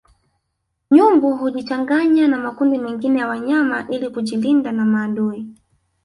[0.91, 5.47] Nyumbu hujichanganya na makundi mengine ya wanyama ili kujilinda na maadui